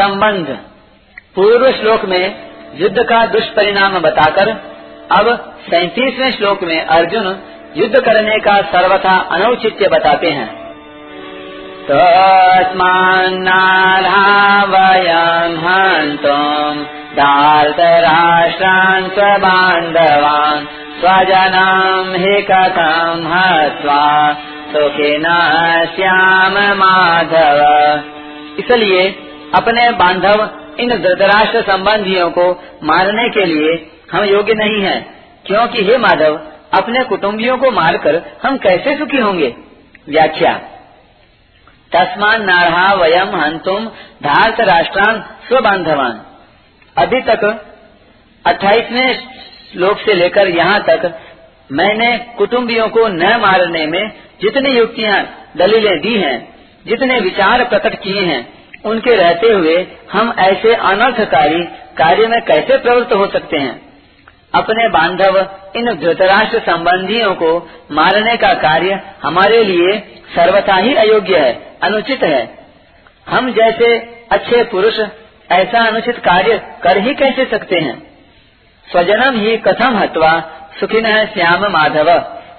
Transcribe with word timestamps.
संबंध। 0.00 0.46
पूर्व 1.36 1.72
श्लोक 1.72 2.04
में 2.04 2.36
युद्ध 2.74 2.98
का 2.98 3.26
दुष्परिणाम 3.26 3.98
बताकर, 3.98 4.48
अब 5.18 5.54
सैतीसवें 5.70 6.32
श्लोक 6.32 6.62
में 6.62 6.86
अर्जुन 6.86 7.36
युद्ध 7.76 8.00
करने 8.00 8.38
का 8.38 8.60
सर्वथा 8.62 9.18
अनौचित्य 9.32 9.88
बताते 9.88 10.30
हैं। 10.30 10.66
वयम 14.70 15.58
हन्तुम् 15.58 16.84
धार्तराष्ट्रान् 17.16 19.08
स्वबान्धवान् 19.08 20.66
स्वजनम् 21.00 22.16
हि 22.16 22.42
कथम् 22.42 23.26
हत्वा 23.32 24.32
सुखिना 24.72 25.38
श्याम 25.84 26.54
माधव। 26.78 27.60
इसलिए 28.58 29.25
अपने 29.54 29.90
बांधव 29.90 30.48
इन 30.80 30.88
धृतराष्ट्र 30.88 31.62
संबंधियों 31.62 32.30
को 32.30 32.50
मारने 32.82 33.28
के 33.28 33.44
लिए 33.44 33.74
हम 34.12 34.24
योग्य 34.24 34.54
नहीं 34.54 34.82
हैं, 34.82 35.14
क्योंकि 35.46 35.82
हे 35.84 35.96
माधव 35.98 36.40
अपने 36.72 37.04
कुटुंबियों 37.04 37.58
को 37.58 37.70
मारकर 37.70 38.22
हम 38.42 38.56
कैसे 38.56 38.96
सुखी 38.98 39.16
होंगे? 39.16 39.54
व्याख्या। 40.08 40.52
तस्मान 41.92 42.44
नारहा 42.44 42.94
वयम 42.94 43.36
हंतुम 43.36 43.86
धारत 44.22 44.60
राष्ट्रान 44.60 45.22
स्वबांधवान 45.48 46.20
अभी 46.96 47.20
तक 47.20 47.44
अट्ठाईसवें 48.44 49.14
श्लोक 49.72 49.98
से 49.98 50.14
लेकर 50.14 50.48
यहाँ 50.48 50.80
तक 50.80 51.12
मैंने 51.70 52.16
कुटुंबियों 52.18 52.88
को 52.88 53.06
न 53.08 53.36
मारने 53.40 53.86
में 53.86 54.02
जितनी 54.42 54.70
युक्तियाँ 54.70 55.22
दलीलें 55.56 56.00
दी 56.00 56.14
हैं 56.14 56.36
जितने 56.86 57.20
विचार 57.20 57.64
प्रकट 57.64 57.94
किए 57.94 58.20
हैं 58.20 58.55
उनके 58.86 59.14
रहते 59.16 59.48
हुए 59.48 59.86
हम 60.12 60.34
ऐसे 60.38 60.74
अनर्थकारी 60.74 61.64
कार्य 61.98 62.26
में 62.26 62.40
कैसे 62.42 62.78
प्रवृत्त 62.78 63.12
हो 63.12 63.26
सकते 63.26 63.58
हैं? 63.58 63.86
अपने 64.54 64.88
बांधव 64.88 65.38
इन 65.76 65.94
धृतराष्ट्र 65.94 66.58
संबंधियों 66.58 67.34
को 67.34 67.70
मारने 67.92 68.36
का 68.36 68.54
कार्य 68.54 69.00
हमारे 69.22 69.64
लिए 69.64 69.98
सर्वथा 70.36 70.76
ही 70.76 70.94
अयोग्य 70.94 71.38
है, 71.38 71.78
अनुचित 71.82 72.22
है। 72.22 72.58
हम 73.28 73.52
जैसे 73.52 73.98
अच्छे 74.32 74.64
पुरुष 74.64 75.00
ऐसा 75.50 75.86
अनुचित 75.86 76.18
कार्य 76.18 76.58
कर 76.82 76.98
ही 76.98 77.14
कैसे 77.14 77.44
सकते 77.44 77.76
हैं? 77.76 78.02
स्वजनम 78.92 79.36
ही 79.36 79.56
कथम 79.56 79.96
हत्वा 79.96 80.42
सुखिन 80.80 81.26
श्याम 81.26 81.66
माधव। 81.72 82.10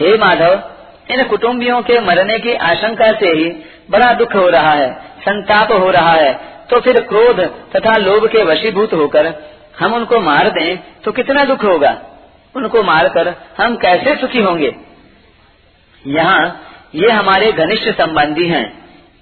हे 0.00 0.18
माधव, 0.18 0.62
इन 1.10 1.24
कुटुंबियों 1.24 1.82
के 1.82 2.00
मरने 2.00 2.38
की 2.38 2.54
आशंका 2.54 3.12
से 3.12 3.26
ही 3.26 3.50
बड़ा 3.88 4.12
दुख 4.14 4.34
हो 4.34 4.48
रहा 4.48 4.72
है, 4.72 4.92
संताप 5.20 5.72
हो 5.72 5.90
रहा 5.90 6.12
है 6.12 6.32
तो 6.70 6.80
फिर 6.80 7.00
क्रोध 7.02 7.40
तथा 7.72 7.96
लोभ 7.96 8.26
के 8.26 8.42
वशीभूत 8.44 8.92
होकर 8.92 9.32
हम 9.78 9.94
उनको 9.94 10.20
मार 10.20 10.48
दें 10.50 10.76
तो 11.04 11.12
कितना 11.12 11.44
दुख 11.44 11.64
होगा? 11.64 11.90
उनको 12.54 12.82
मारकर 12.82 13.34
हम 13.58 13.76
कैसे 13.76 14.14
सुखी 14.16 14.40
होंगे? 14.40 14.74
यहाँ 16.02 16.60
ये 16.94 17.10
हमारे 17.10 17.50
घनिष्ठ 17.52 17.88
संबंधी 17.92 18.48
हैं। 18.48 18.66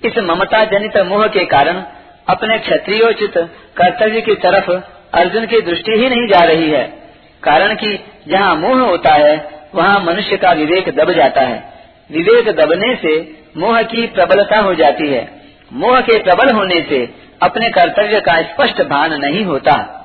इस 0.03 0.19
ममता 0.21 0.65
जनित 0.65 0.97
मोह 1.07 1.27
के 1.29 1.45
कारण 1.47 1.83
अपने 2.29 2.59
क्षत्रियोचित 2.59 3.39
कर्तव्य 3.77 4.21
की 4.21 4.35
तरफ़ 4.37 4.71
अर्जुन 5.15 5.47
की 5.47 5.61
दृष्टि 5.61 5.93
ही 5.93 6.09
नहीं 6.09 6.27
जा 6.29 6.45
रही 6.45 6.71
है। 6.71 6.85
कारण 7.43 7.75
कि 7.75 7.99
जहाँ 8.29 8.55
मोह 8.57 8.81
होता 8.81 9.13
है, 9.15 9.35
वहाँ 9.75 10.01
मनुष्य 10.01 10.37
का 10.37 10.53
विवेक 10.53 10.89
दब 10.97 11.13
जाता 11.13 11.41
है। 11.41 11.59
विवेक 12.13 12.49
दबने 12.49 12.97
से 12.97 13.43
मोह 13.57 13.83
की 13.83 14.07
प्रबलता 14.07 14.59
हो 14.59 14.75
जाती 14.75 15.09
है। 15.09 15.43
मोह 15.73 16.01
के 16.01 16.19
प्रबल 16.19 16.53
होने 16.53 16.87
से 16.89 17.15
अपने 17.43 17.71
कर्तव्य 17.71 18.21
का 18.21 18.43
स्पष्ट 18.43 18.83
भान 18.83 19.13
नहीं 19.13 19.45
होता। 19.45 19.99